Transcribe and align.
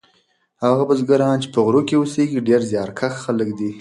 هغه 0.63 0.83
بزګران 0.89 1.37
چې 1.43 1.47
په 1.53 1.59
غرو 1.65 1.81
کې 1.87 1.95
اوسیږي 1.99 2.39
ډیر 2.47 2.61
زیارکښ 2.71 3.13
خلک 3.25 3.49
دي. 3.59 3.69